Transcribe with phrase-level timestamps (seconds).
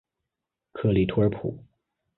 [0.73, 1.63] 克利图尔普。